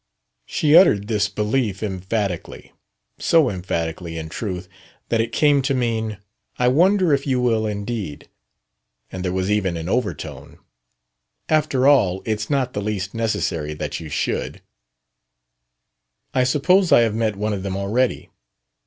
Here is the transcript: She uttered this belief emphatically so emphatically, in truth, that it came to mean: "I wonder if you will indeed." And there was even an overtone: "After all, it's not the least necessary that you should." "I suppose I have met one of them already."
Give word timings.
She 0.47 0.75
uttered 0.75 1.07
this 1.07 1.29
belief 1.29 1.83
emphatically 1.83 2.71
so 3.19 3.51
emphatically, 3.51 4.17
in 4.17 4.29
truth, 4.29 4.67
that 5.09 5.21
it 5.21 5.31
came 5.31 5.61
to 5.61 5.75
mean: 5.75 6.17
"I 6.57 6.69
wonder 6.69 7.13
if 7.13 7.27
you 7.27 7.39
will 7.39 7.67
indeed." 7.67 8.27
And 9.11 9.23
there 9.23 9.31
was 9.31 9.51
even 9.51 9.77
an 9.77 9.87
overtone: 9.87 10.57
"After 11.49 11.87
all, 11.87 12.23
it's 12.25 12.49
not 12.49 12.73
the 12.73 12.81
least 12.81 13.13
necessary 13.13 13.75
that 13.75 13.99
you 13.99 14.09
should." 14.09 14.63
"I 16.33 16.45
suppose 16.45 16.91
I 16.91 17.01
have 17.01 17.13
met 17.13 17.35
one 17.35 17.53
of 17.53 17.61
them 17.61 17.77
already." 17.77 18.31